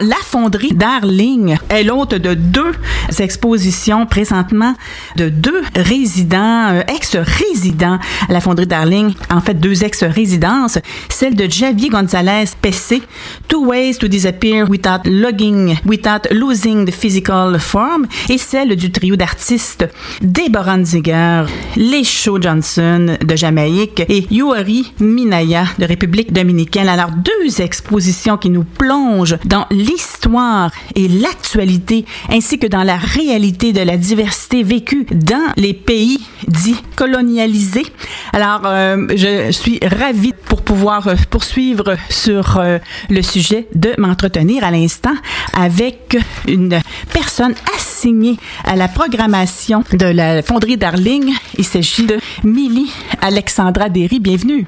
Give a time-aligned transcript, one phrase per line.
[0.00, 2.72] La fonderie Darling est l'hôte de deux
[3.18, 4.74] expositions présentement
[5.16, 7.98] de deux résidents, euh, ex-résidents
[8.28, 9.14] à la fonderie Darling.
[9.30, 10.78] En fait, deux ex-résidences.
[11.08, 13.02] Celle de Javier Gonzalez PC,
[13.48, 19.16] Two Ways to Disappear Without Logging, Without Losing the Physical Form, et celle du trio
[19.16, 19.86] d'artistes
[20.20, 21.44] Deborah Ziger,
[21.76, 26.88] Lesho Johnson de Jamaïque et Yuari Minaya de République dominicaine.
[26.88, 33.72] Alors, deux expositions qui nous plongent dans l'histoire et l'actualité, ainsi que dans la réalité
[33.72, 36.18] de la diversité vécue dans les pays
[36.48, 37.86] dits colonialisés.
[38.32, 42.78] Alors, euh, je suis ravie pour pouvoir euh, poursuivre sur euh,
[43.10, 45.14] le sujet de m'entretenir à l'instant
[45.54, 46.16] avec
[46.48, 46.80] une
[47.12, 51.32] personne assignée à la programmation de la fonderie Darling.
[51.58, 52.90] Il s'agit de Milly
[53.20, 54.20] Alexandra Derry.
[54.20, 54.66] Bienvenue.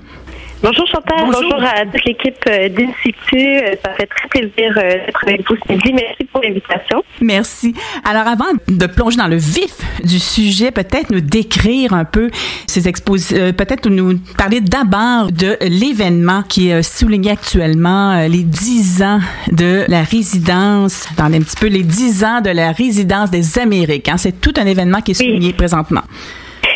[0.61, 3.59] Bonjour Chantal, bonjour, à toute l'équipe euh, d'Institut.
[3.59, 7.05] Euh, ça fait très plaisir euh, d'être avec vous ce Merci pour l'invitation.
[7.21, 7.75] Merci.
[8.05, 12.29] Alors avant de plonger dans le vif du sujet, peut-être nous décrire un peu
[12.67, 19.21] ces expositions, peut-être nous parler d'abord de l'événement qui est souligné actuellement, les 10 ans
[19.53, 24.09] de la résidence, attendez un petit peu, les 10 ans de la résidence des Amériques.
[24.09, 24.17] Hein.
[24.17, 26.03] C'est tout un événement qui est souligné présentement.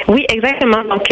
[0.06, 0.84] Oui, exactement.
[0.84, 1.08] Donc,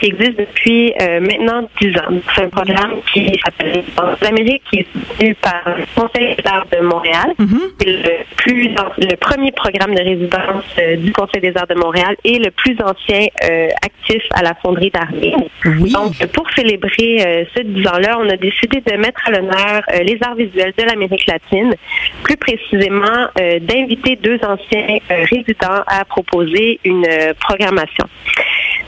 [0.00, 2.20] qui existe depuis euh, maintenant 10 ans.
[2.34, 3.84] C'est un programme qui s'appelle
[4.22, 7.34] l'Amérique, qui est soutenu par le Conseil des arts de Montréal.
[7.38, 7.60] Mhm.
[7.78, 8.68] C'est le plus
[8.98, 12.76] le premier programme de résidence euh, du Conseil des arts de Montréal et le plus
[12.82, 15.34] ancien euh, actif à la fonderie d'Armée.
[15.64, 20.34] Donc, pour célébrer ce 10 ans-là, on a décidé de mettre à l'honneur les arts
[20.34, 21.74] visuels de l'Amérique latine,
[22.22, 23.28] plus précisément
[23.60, 27.06] d'inviter deux anciens résidents à proposer une
[27.40, 28.06] programmation.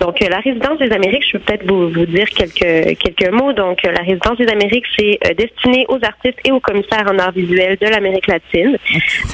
[0.00, 3.52] Donc, la résidence des Amériques, je peux peut-être vous, vous dire quelques, quelques mots.
[3.52, 7.32] Donc, la résidence des Amériques, c'est euh, destiné aux artistes et aux commissaires en art
[7.32, 8.76] visuel de l'Amérique latine.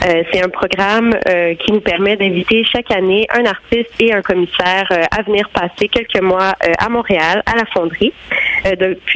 [0.07, 4.23] Euh, c'est un programme euh, qui nous permet d'inviter chaque année un artiste et un
[4.23, 8.13] commissaire à venir passer quelques mois à Montréal, à la fonderie.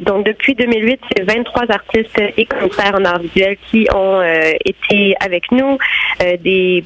[0.03, 4.23] Donc, depuis 2008, c'est 23 artistes et commissaires en art visuel qui ont
[4.65, 5.79] été avec nous,
[6.41, 6.85] des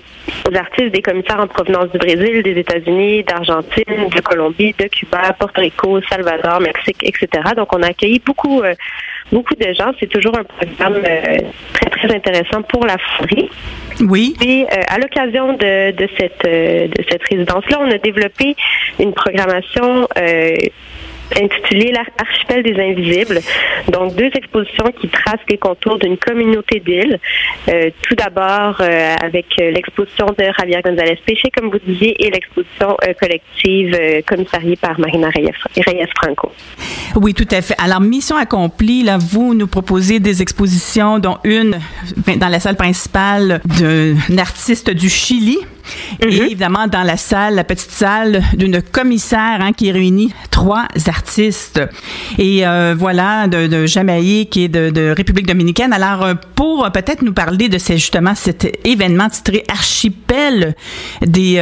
[0.54, 5.60] artistes, des commissaires en provenance du Brésil, des États-Unis, d'Argentine, de Colombie, de Cuba, Porto
[5.60, 7.28] Rico, Salvador, Mexique, etc.
[7.56, 8.74] Donc, on a accueilli beaucoup, euh,
[9.32, 9.92] beaucoup de gens.
[10.00, 11.38] C'est toujours un programme euh,
[11.72, 13.48] très, très intéressant pour la forêt.
[14.00, 14.34] Oui.
[14.44, 18.54] Et euh, à l'occasion de, de, cette, de cette résidence-là, on a développé
[18.98, 20.08] une programmation
[21.32, 23.40] intitulé L'archipel des invisibles.
[23.88, 27.18] Donc, deux expositions qui tracent les contours d'une communauté d'îles.
[27.68, 32.30] Euh, tout d'abord, euh, avec euh, l'exposition de Javier González Péché, comme vous disiez, et
[32.30, 35.52] l'exposition collective commissariée par Marina Reyes,
[36.16, 36.52] Franco.
[37.16, 37.74] Oui, tout à fait.
[37.82, 41.78] Alors, mission accomplie, là, vous nous proposez des expositions, dont une
[42.26, 45.58] ben, dans la salle principale d'un artiste du Chili,
[46.20, 46.44] et mm-hmm.
[46.44, 51.80] évidemment, dans la salle, la petite salle d'une commissaire hein, qui réunit trois artistes.
[52.38, 55.92] Et euh, voilà, de, Jamaïque et de, République dominicaine.
[55.92, 60.74] Alors, euh, pour euh, peut-être nous parler de justement cet événement titré Archipel
[61.22, 61.60] des,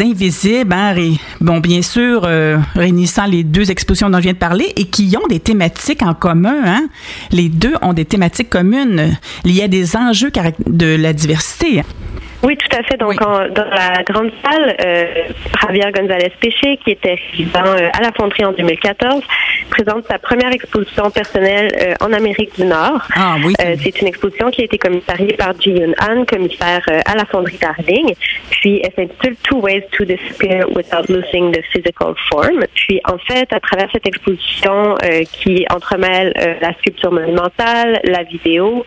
[0.00, 0.94] Invisibles, hein,
[1.40, 2.28] bon, bien sûr,
[2.74, 6.14] réunissant les deux expositions dont je viens de parler et qui ont des thématiques en
[6.14, 6.56] commun.
[6.64, 6.88] Hein.
[7.30, 9.16] Les deux ont des thématiques communes.
[9.44, 10.30] Y a des enjeux
[10.66, 11.82] de la diversité.
[12.42, 12.96] Oui, tout à fait.
[12.96, 15.06] Donc, dans la grande salle, euh,
[15.60, 19.22] Javier González Péché, qui était résident euh, à la fonderie en 2014,
[19.70, 23.00] présente sa première exposition personnelle euh, en Amérique du Nord.
[23.14, 23.54] Ah, oui.
[23.60, 27.24] Euh, c'est une exposition qui a été commissariée par Ji Yun Han, commissaire à la
[27.24, 28.14] fonderie Darling.
[28.50, 32.64] Puis, elle s'intitule Two Ways to Disappear Without Losing the Physical Form.
[32.74, 34.96] Puis, en fait, à travers cette exposition
[35.32, 38.84] qui entremêle la sculpture monumentale, la vidéo,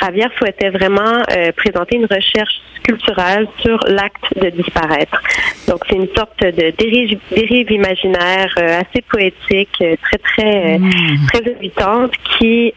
[0.00, 1.22] Javier souhaitait vraiment
[1.56, 5.20] présenter une recherche culturelle sur l'acte de disparaître.
[5.68, 11.26] Donc, c'est une sorte de dérive, dérive imaginaire euh, assez poétique, euh, très, très, mmh.
[11.32, 12.72] très évitante qui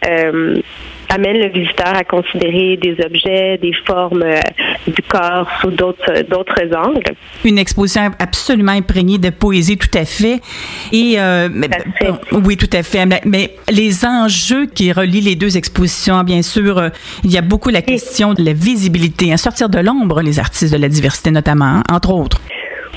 [1.10, 4.40] amène le visiteur à considérer des objets, des formes euh,
[4.88, 7.16] du corps sous d'autres d'autres angles.
[7.44, 10.40] Une exposition absolument imprégnée de poésie, tout à fait.
[10.92, 11.50] Et euh,
[12.32, 13.06] oui, tout à fait.
[13.26, 16.90] Mais, les enjeux qui relient les deux expositions, bien sûr, euh,
[17.24, 19.80] il y a beaucoup la question de la visibilité, à hein, sortir de
[20.22, 22.42] les artistes de la diversité notamment, hein, entre autres.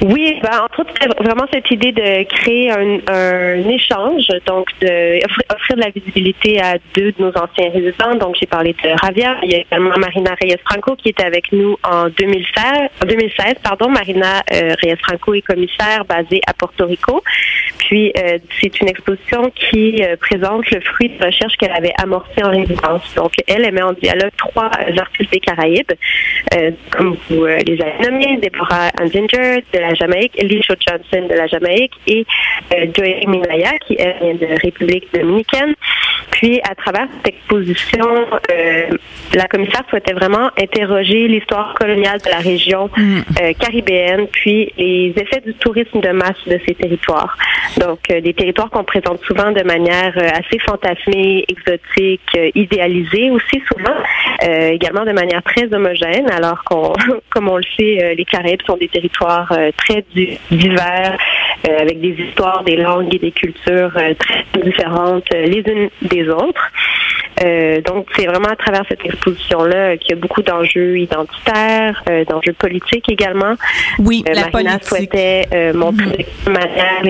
[0.03, 5.77] Oui, ben, entre autres, c'était vraiment cette idée de créer un, échange, donc de offrir,
[5.77, 8.17] de la visibilité à deux de nos anciens résidents.
[8.17, 9.37] Donc, j'ai parlé de Ravia.
[9.45, 12.91] Il y a également Marina Reyes-Franco qui était avec nous en 2016.
[13.07, 13.89] 2016 pardon.
[13.91, 17.23] Marina euh, Reyes-Franco est commissaire basée à Porto Rico.
[17.79, 22.43] Puis, euh, c'est une exposition qui euh, présente le fruit de recherche qu'elle avait amorcé
[22.43, 23.15] en résidence.
[23.15, 25.93] Donc, elle, elle met en dialogue trois artistes des Caraïbes,
[26.91, 31.95] comme vous les avez nommés, Deborah Andinger de la Jamaïque, Lisho Johnson de la Jamaïque
[32.07, 32.25] et
[32.95, 35.75] Joy Minaya qui est de République dominicaine.
[36.31, 38.27] Puis, à travers cette exposition,
[39.35, 43.55] la commissaire souhaitait vraiment interroger l'histoire coloniale de la région mm.
[43.59, 47.37] caribéenne, puis les effets du tourisme de masse de ces territoires.
[47.79, 53.31] Donc, euh, des territoires qu'on présente souvent de manière euh, assez fantasmée, exotique, euh, idéalisée
[53.31, 53.95] aussi souvent,
[54.43, 56.93] également de manière très homogène, alors qu'on,
[57.31, 60.05] comme on le sait, les Caraïbes sont des territoires très
[60.51, 61.17] divers,
[61.65, 66.71] avec des histoires, des langues et des cultures très différentes les unes des autres.
[67.87, 73.09] donc, c'est vraiment à travers cette exposition-là qu'il y a beaucoup d'enjeux identitaires, d'enjeux politiques
[73.09, 73.55] également.
[73.99, 76.47] Oui, la Marina souhaitait montrer mm-hmm.
[76.47, 77.03] de manière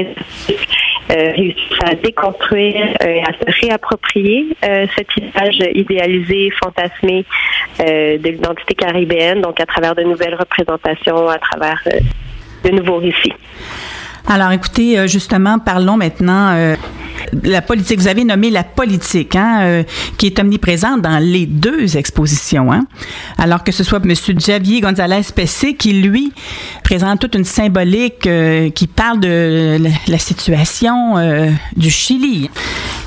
[1.10, 7.24] euh, réussir à déconstruire et à se réapproprier euh, cette image idéalisée, fantasmée
[7.80, 11.82] euh, de l'identité caribéenne, donc à travers de nouvelles représentations, à travers
[12.64, 13.32] de nouveaux récits.
[14.28, 16.76] Alors, écoutez, justement, parlons maintenant
[17.42, 17.98] la politique.
[17.98, 19.82] Vous avez nommé la politique, hein, euh,
[20.18, 22.72] qui est omniprésente dans les deux expositions.
[22.72, 22.86] Hein.
[23.38, 24.12] Alors que ce soit M.
[24.38, 26.32] Javier González Pessé qui, lui,
[26.84, 29.78] présente toute une symbolique euh, qui parle de
[30.08, 32.50] la, situation euh, du Chili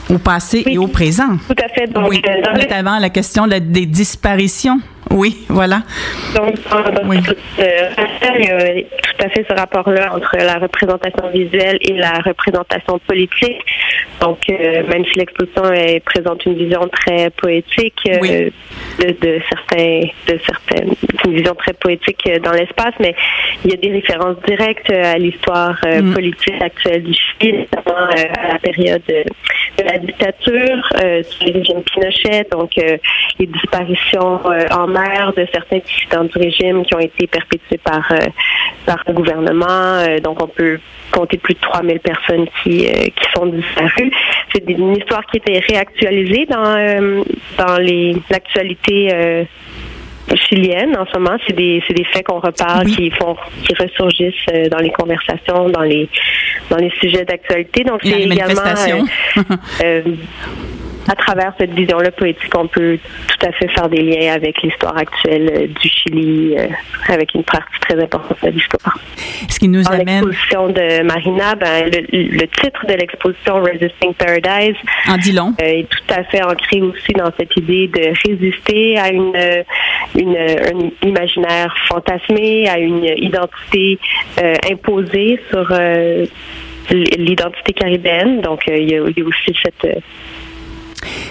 [0.10, 1.38] au passé et au présent.
[1.48, 1.88] Tout à fait.
[1.88, 2.22] Donc, oui,
[2.56, 4.80] notamment la question des disparitions.
[5.12, 5.84] Oui, voilà.
[6.36, 7.20] Donc, dans oui.
[7.20, 8.02] a
[9.18, 13.62] tout à fait ce rapport-là entre la représentation visuelle et la représentation politique.
[14.22, 15.64] Donc, euh, même si l'exposition
[16.06, 18.50] présente une vision très poétique euh,
[19.00, 20.94] de, certains, de certaines,
[21.26, 23.16] une vision très poétique dans l'espace, mais
[23.64, 26.14] il y a des références directes à l'histoire euh, mm.
[26.14, 30.90] politique actuelle du Chili, notamment à la période de la dictature,
[31.24, 34.40] sous le régime Pinochet, donc les disparitions
[34.72, 38.10] en mer de certains dissidents du régime qui ont été perpétués par
[38.86, 40.20] par le gouvernement.
[40.24, 40.80] donc, on peut
[41.12, 44.12] compter plus de 3000 personnes qui qui sont disparues
[44.56, 47.24] c'est une histoire qui était réactualisée dans euh,
[47.58, 49.44] dans les l'actualité euh,
[50.36, 51.38] chilienne en ce moment.
[51.46, 55.70] C'est des, c'est des faits qu'on reparle, qui font, qui ressurgissent euh, dans les conversations,
[55.70, 56.10] dans les,
[56.70, 57.84] dans les sujets d'actualité.
[57.84, 58.62] Donc, c'est également,
[61.08, 62.98] à travers cette vision-là poétique, on peut
[63.28, 66.68] tout à fait faire des liens avec l'histoire actuelle euh, du Chili, euh,
[67.08, 68.98] avec une partie très importante de l'histoire.
[69.48, 70.26] Ce qui nous amène.
[70.26, 74.76] L'exposition de Marina, ben, le, titre de l'exposition Resisting Paradise
[75.08, 75.54] en dit long.
[75.62, 79.36] Euh, est tout à fait ancré aussi dans cette idée de résister à une,
[80.16, 84.00] une, un imaginaire fantasmé, à une identité
[84.72, 85.72] imposée sur
[86.90, 88.42] l'identité caribéenne.
[88.42, 89.86] Donc, il y, a, il y a aussi cette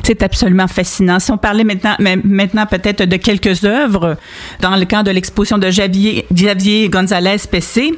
[0.03, 1.19] c'est absolument fascinant.
[1.19, 4.17] Si on parlait maintenant, maintenant peut-être de quelques œuvres,
[4.61, 7.93] dans le cadre de l'exposition de Javier, González Pessé,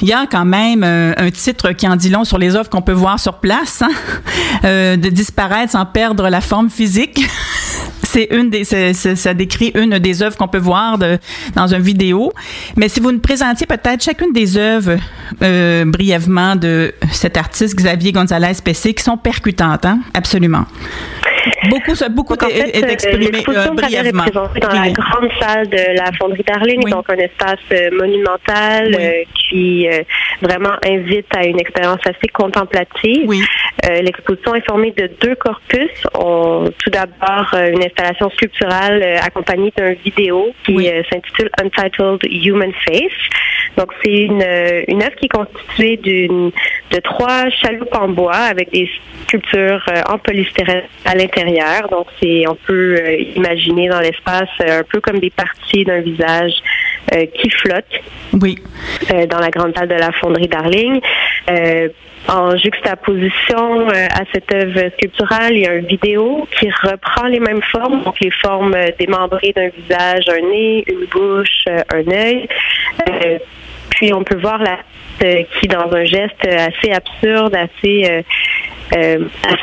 [0.00, 2.68] il y a quand même euh, un titre qui en dit long sur les œuvres
[2.68, 3.90] qu'on peut voir sur place, hein.
[4.64, 7.20] euh, de disparaître sans perdre la forme physique.
[8.12, 12.30] c'est une des, ça décrit une des œuvres qu'on peut voir dans une vidéo.
[12.76, 14.98] Mais si vous nous présentiez peut-être chacune des œuvres
[15.42, 20.00] euh, brièvement de cet artiste Xavier González Pessé qui sont percutantes, hein?
[20.12, 20.66] absolument.
[21.68, 24.24] Beaucoup, beaucoup est, exprimé euh, brièvement.
[24.32, 29.88] dans la grande salle de la Fonderie Darling, donc un espace euh, monumental euh, qui
[29.88, 30.02] euh,
[30.40, 33.24] vraiment invite à une expérience assez contemplative.
[33.26, 33.42] Oui.
[33.84, 35.90] L'exposition est formée de deux corpus.
[36.14, 43.76] On, tout d'abord, une installation sculpturale accompagnée d'un vidéo qui s'intitule Untitled Human Face.
[43.76, 44.44] Donc, c'est une,
[44.86, 46.52] une œuvre qui est constituée d'une
[46.90, 48.88] de trois chaloupes en bois avec des
[49.26, 51.51] sculptures en polystyrène à l'intérieur.
[51.90, 56.00] Donc, c'est on peut euh, imaginer dans l'espace euh, un peu comme des parties d'un
[56.00, 56.52] visage
[57.14, 57.84] euh, qui flotte.
[58.40, 58.56] Oui.
[59.28, 61.00] dans la grande salle de la fonderie Darling.
[62.28, 67.60] en juxtaposition à cette œuvre sculpturale, il y a une vidéo qui reprend les mêmes
[67.62, 72.48] formes, donc les formes démembrées d'un visage, un nez, une bouche, un œil
[73.90, 74.78] puis on peut voir la
[75.60, 78.24] qui, dans un geste assez absurde, assez
[78.94, 79.56] euh, à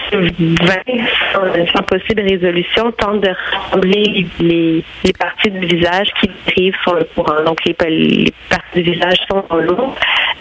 [1.33, 7.03] sans, possible résolution, tente de rassembler les, les, parties du visage qui dérivent sur le
[7.15, 7.43] courant.
[7.45, 9.93] Donc, les, les parties du visage sont en l'eau.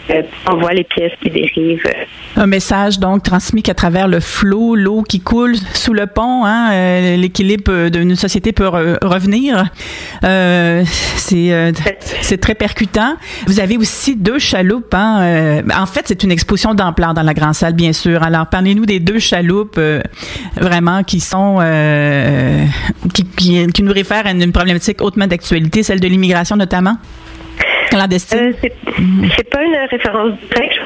[0.09, 1.87] Euh, on voit les pièces qui dérivent.
[2.35, 6.71] Un message donc transmis qu'à travers le flot, l'eau qui coule sous le pont, hein,
[6.71, 9.65] euh, l'équilibre d'une société peut revenir.
[10.23, 11.71] Euh, c'est euh,
[12.21, 13.15] c'est très percutant.
[13.47, 14.93] Vous avez aussi deux chaloupes.
[14.93, 18.23] Hein, en fait, c'est une exposition d'ampleur dans la grande salle, bien sûr.
[18.23, 19.79] Alors, parlez-nous des deux chaloupes
[20.55, 21.59] vraiment qui sont
[23.13, 26.97] qui, qui, qui, nous réfèrent à une problématique hautement d'actualité, celle de l'immigration notamment?
[27.93, 28.51] Euh,
[29.35, 30.79] c'est pas une référence directe,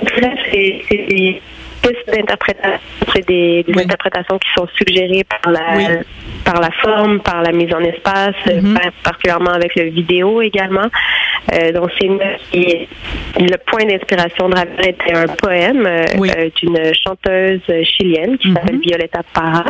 [0.52, 1.42] c'est
[1.84, 2.80] pistes d'interprétation,
[3.14, 6.02] c'est des, interprétations qui sont suggérées par la
[6.44, 8.92] par la forme, par la mise en espace, mm-hmm.
[9.04, 10.88] particulièrement avec le vidéo également.
[11.54, 12.88] Euh, donc c'est
[13.40, 19.22] le point d'inspiration de Ravel était un poème euh, d'une chanteuse chilienne qui s'appelle Violeta
[19.34, 19.66] Parra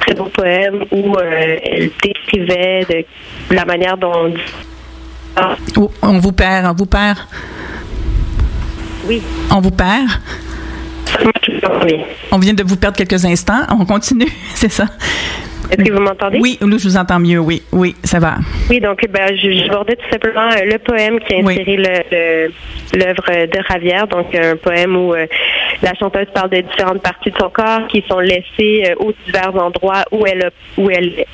[0.00, 4.32] très beau poème où elle décrivait de la manière dont
[5.76, 7.18] Oh, on vous perd, on vous perd.
[9.06, 9.22] Oui.
[9.50, 10.08] On vous perd?
[12.30, 13.62] On vient de vous perdre quelques instants.
[13.70, 14.86] On continue, c'est ça?
[15.72, 16.38] Est-ce que vous m'entendez?
[16.40, 17.62] Oui, nous, je vous entends mieux, oui.
[17.72, 18.34] Oui, ça va.
[18.68, 24.06] Oui, donc, ben, je, tout simplement euh, le poème qui a inspiré l'œuvre de Ravière,
[24.06, 25.26] donc un poème où euh,
[25.82, 29.56] la chanteuse parle de différentes parties de son corps qui sont laissées euh, aux divers
[29.56, 31.24] endroits où elle a, où elle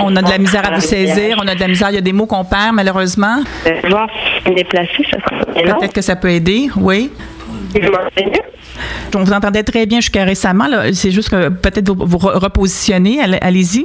[0.00, 1.98] On a de la misère à vous saisir, on a de la misère, il y
[1.98, 3.42] a des mots qu'on perd malheureusement.
[3.88, 4.08] voir
[4.46, 5.18] déplacer, ça
[5.54, 7.10] Peut-être que ça peut aider, oui.
[9.14, 10.66] On vous entendait très bien jusqu'à récemment.
[10.92, 13.20] C'est juste que peut-être vous, vous repositionner.
[13.40, 13.84] Allez-y.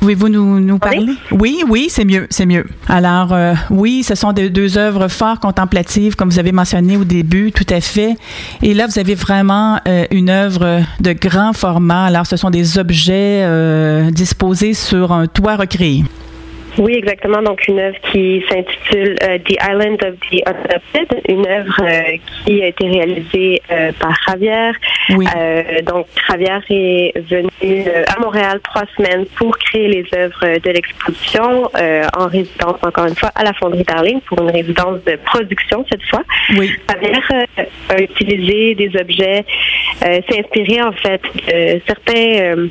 [0.00, 1.06] Pouvez-vous nous, nous parler?
[1.30, 2.66] Oui, oui, c'est mieux, c'est mieux.
[2.88, 7.52] Alors, euh, oui, ce sont deux œuvres fort contemplatives, comme vous avez mentionné au début,
[7.52, 8.16] tout à fait.
[8.62, 12.06] Et là, vous avez vraiment euh, une œuvre de grand format.
[12.06, 16.04] Alors, ce sont des objets euh, disposés sur un toit recréé.
[16.78, 17.42] Oui, exactement.
[17.42, 22.62] Donc, une œuvre qui s'intitule euh, The Island of the Unadopted, une œuvre euh, qui
[22.62, 24.72] a été réalisée euh, par Javier.
[25.10, 25.26] Oui.
[25.84, 31.64] donc, Javier est venu à Montréal trois semaines pour créer les œuvres de l'exposition
[32.16, 36.04] en résidence, encore une fois, à la Fonderie Darling pour une résidence de production cette
[36.04, 36.22] fois.
[36.56, 36.72] Oui.
[36.88, 37.46] Javier
[37.88, 39.44] a utilisé des objets,
[40.00, 42.68] s'est inspiré en fait de certains,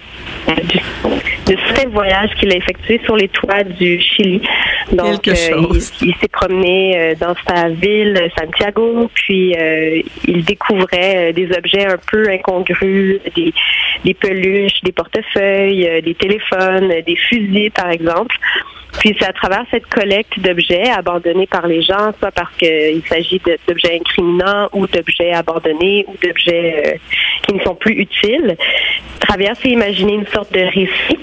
[1.86, 4.42] voyages qu'il a effectués sur les toits du Chili.
[4.92, 5.34] Donc, euh,
[6.02, 11.98] il, s'est promené euh, dans sa ville, Santiago, puis euh, il découvrait des objets un
[12.12, 13.54] peu incongrus, des,
[14.04, 18.36] des peluches, des portefeuilles, des téléphones, des fusils, par exemple.
[19.00, 23.42] Puis c'est à travers cette collecte d'objets abandonnés par les gens, soit parce qu'il s'agit
[23.68, 27.00] d'objets incriminants ou d'objets abandonnés ou d'objets
[27.42, 28.56] qui ne sont plus utiles.
[29.20, 31.20] Travers, c'est imaginer une sorte de récit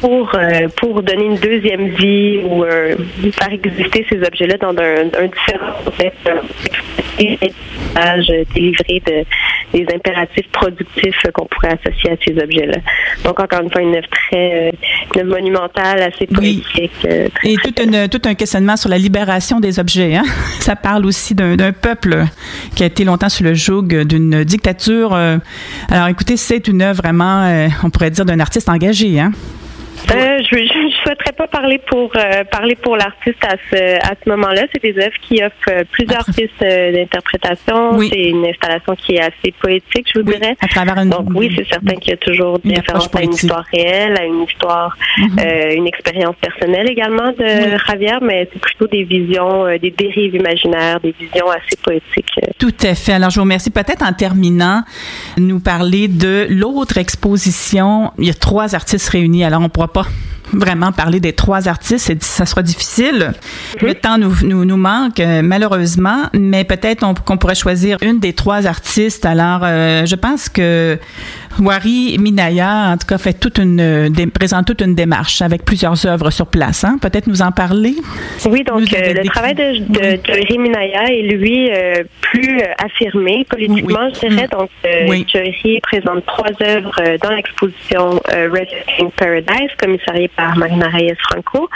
[0.00, 2.96] pour, euh, pour donner une deuxième vie ou euh,
[3.32, 6.28] faire exister ces objets-là dans un, un différent contexte,
[8.54, 9.24] délivré de,
[9.72, 12.78] des impératifs productifs qu'on pourrait associer à ces objets-là.
[13.24, 14.72] Donc, encore une fois, une œuvre très
[15.16, 16.92] euh, monumentale, assez politique.
[17.04, 20.16] Euh, Et tout, un, tout un questionnement sur la libération des objets.
[20.16, 20.24] Hein?
[20.60, 22.24] Ça parle aussi d'un peuple
[22.74, 24.67] qui a été longtemps sous le joug d'une dictature.
[25.90, 29.20] Alors, écoutez, c'est une œuvre vraiment, on pourrait dire, d'un artiste engagé.
[29.20, 29.32] Hein?
[30.10, 34.28] Euh, je ne souhaiterais pas parler pour euh, parler pour l'artiste à ce, à ce
[34.30, 34.62] moment-là.
[34.72, 37.98] C'est des œuvres qui offrent euh, plusieurs pistes d'interprétation.
[38.00, 40.56] C'est une installation qui est assez poétique, je vous dirais.
[40.60, 43.32] À travers une, Donc oui, c'est certain qu'il y a toujours des références à une
[43.32, 45.76] histoire réelle, à une histoire, mm-hmm.
[45.76, 51.14] une expérience personnelle également de Javier, mais c'est plutôt des visions, des dérives imaginaires, des
[51.18, 52.40] visions assez poétiques.
[52.58, 53.12] Tout à fait.
[53.12, 53.70] Alors je vous remercie.
[53.70, 54.82] Peut-être en terminant,
[55.36, 58.12] nous parler de l'autre exposition.
[58.18, 59.44] Il y a trois artistes réunis.
[59.44, 60.06] Alors on pourra pas
[60.52, 63.32] vraiment parler des trois artistes, ça sera difficile.
[63.80, 68.32] Le temps nous, nous, nous manque euh, malheureusement, mais peut-être qu'on pourrait choisir une des
[68.32, 69.26] trois artistes.
[69.26, 70.98] Alors, euh, je pense que
[71.60, 76.30] Wari Minaya, en tout cas, fait toute une, présente toute une démarche avec plusieurs œuvres
[76.30, 76.84] sur place.
[76.84, 76.98] Hein?
[77.00, 77.94] Peut-être nous en parler?
[78.46, 84.08] Oui, donc euh, le travail de, de, Wari Minaya est, lui, euh, plus affirmé politiquement,
[84.14, 84.48] je dirais.
[84.50, 91.68] Donc, euh, présente trois œuvres dans l'exposition Resting Paradise, commissariée par Marina Reyes Franco.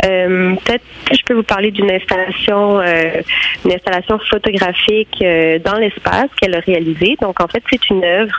[0.00, 5.22] Peut-être que je peux vous parler d'une installation, une installation photographique
[5.64, 7.16] dans l'espace qu'elle a réalisée.
[7.20, 8.34] Donc, en fait, c'est une œuvre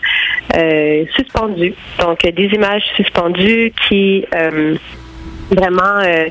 [0.56, 1.74] euh, suspendues.
[2.00, 4.76] Donc, des images suspendues qui euh,
[5.52, 6.28] vraiment euh,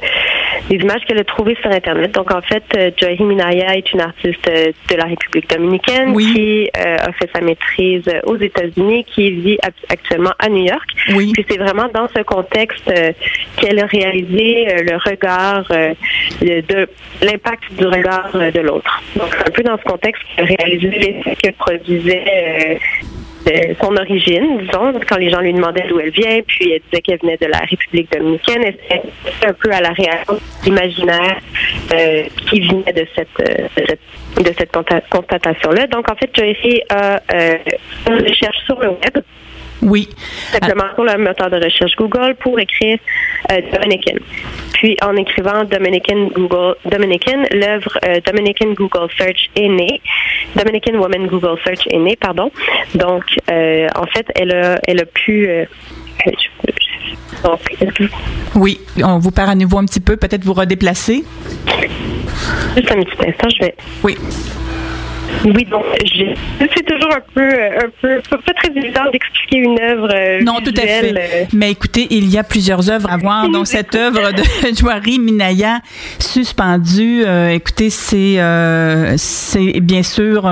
[0.68, 2.12] des images qu'elle a trouvées sur Internet.
[2.12, 6.70] Donc, en fait, euh, Joy Minaya est une artiste euh, de la République dominicaine qui
[6.76, 10.88] euh, a fait sa maîtrise aux États-Unis, qui vit actuellement à New York.
[11.14, 11.32] Oui.
[11.32, 12.90] Puis c'est vraiment dans ce contexte
[13.56, 15.66] qu'elle a réalisé le regard
[16.40, 16.88] de
[17.22, 19.02] l'impact du regard de l'autre.
[19.16, 22.78] Donc, un peu dans ce contexte qu'elle a réalisé l'effet que produisait
[23.80, 27.18] son origine, disons, quand les gens lui demandaient d'où elle vient, puis elle disait qu'elle
[27.20, 31.38] venait de la République dominicaine, et c'était un peu à la réaction imaginaire
[31.92, 33.86] euh, qui venait de cette, euh,
[34.36, 34.72] de cette,
[35.10, 35.86] constatation-là.
[35.86, 37.56] Donc, en fait, Joyce a euh,
[38.08, 39.22] une recherche sur le web
[39.82, 40.08] oui.
[40.52, 42.98] Simplement sur le moteur de recherche Google pour écrire
[43.50, 44.16] euh, Dominican.
[44.74, 50.00] Puis en écrivant Dominican Google Dominican, l'œuvre euh, Dominican Google Search est née.
[50.56, 52.50] Dominican Woman Google Search est née, pardon.
[52.94, 55.48] Donc euh, en fait, elle a elle a pu
[57.42, 57.58] donc,
[58.54, 61.24] oui, on vous perd à nouveau un petit peu, peut-être vous redéplacer.
[62.76, 63.74] Juste un petit instant, je vais.
[64.02, 64.16] Oui.
[65.44, 70.08] Oui, donc c'est toujours un peu, un peu pas très évident d'expliquer une œuvre.
[70.14, 71.14] Euh, non, tout à fait.
[71.16, 71.44] Euh.
[71.52, 73.48] Mais écoutez, il y a plusieurs œuvres à voir.
[73.48, 74.42] Donc cette œuvre de
[74.78, 75.80] Joari Minaya
[76.18, 78.38] suspendue, euh, écoutez, c'est
[79.16, 80.42] c'est bien sûr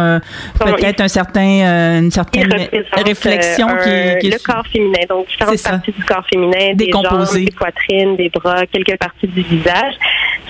[0.58, 2.52] peut-être un certain une certaine
[2.92, 4.98] réflexion qui, est, le corps féminin.
[5.08, 9.42] Donc différentes parties du corps féminin, décomposées, des, des poitrines, des bras, quelques parties du
[9.42, 9.94] visage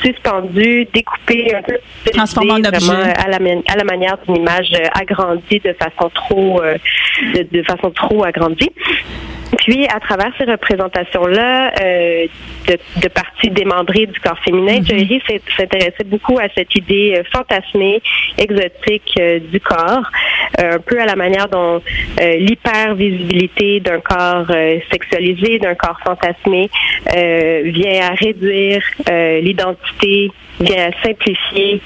[0.02, 1.78] suspendues, découpées un peu,
[2.12, 2.92] transformées en objet.
[2.92, 6.62] à la, à la manière une image euh, agrandie de façon trop,
[7.36, 8.70] euh, de, façon trop agrandie.
[9.58, 12.26] Puis, à travers ces représentations-là euh,
[12.68, 18.00] de, de, parties démembrées du corps féminin, mm s'intéressait beaucoup à cette idée fantasmée,
[18.36, 19.18] exotique
[19.50, 20.04] du corps,
[20.58, 21.82] un peu à la manière dont
[22.20, 24.46] l'hypervisibilité d'un corps
[24.90, 26.70] sexualisé, d'un corps fantasmé,
[27.64, 28.82] vient à réduire
[29.42, 31.80] l'identité, vient à simplifier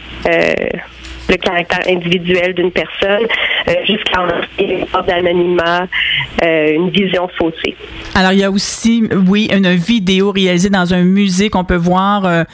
[1.32, 3.26] le caractère individuel d'une personne
[3.68, 4.20] euh, jusqu'à
[4.58, 5.86] une sorte d'anonymat,
[6.44, 7.74] euh, une vision faussée.
[8.14, 12.44] Alors, il y a aussi, oui, une vidéo réalisée dans un musée qu'on peut voir.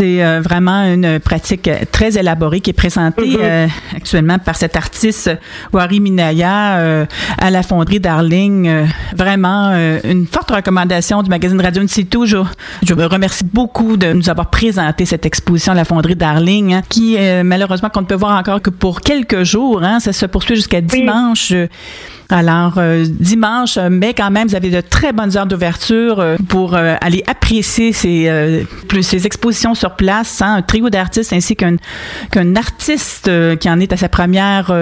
[0.00, 3.68] Euh, c'est euh, vraiment une pratique très élaborée qui est présentée mm-hmm.
[3.96, 5.30] actuellement par cet artiste
[5.72, 7.06] Wari Minaya
[7.38, 8.86] à la fonderie Darling.
[9.16, 9.72] vraiment
[10.04, 12.26] une forte recommandation du magazine Radio Nsitu.
[12.26, 12.38] Je,
[12.82, 16.82] je vous remercie beaucoup de nous avoir présenté cette exposition à la fonderie Darling, hein,
[16.88, 19.82] qui malheureusement qu'on ne peut voir encore que pour quelques jours.
[19.82, 20.00] Hein.
[20.00, 21.52] Ça se poursuit jusqu'à dimanche.
[22.30, 26.74] Alors, euh, dimanche, mais quand même, vous avez de très bonnes heures d'ouverture euh, pour
[26.74, 30.40] euh, aller apprécier ces, plus, ces expositions sur place.
[30.40, 31.76] Hein, un trio d'artistes ainsi qu'un
[32.30, 34.72] qu'un artiste qui en est à sa première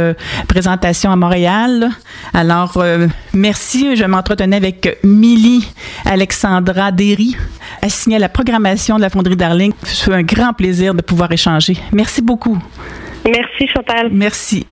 [0.49, 1.91] présentation à Montréal.
[2.35, 2.83] Alors,
[3.33, 3.97] merci.
[3.97, 5.67] Je m'entretenais avec Milly
[6.05, 7.37] Alexandra Derry,
[7.83, 9.73] assignée à la programmation de la Fonderie Darling.
[9.83, 11.77] C'est un grand plaisir de pouvoir échanger.
[11.93, 12.59] Merci beaucoup.
[13.25, 14.11] Merci, Chantal.
[14.13, 14.67] Merci.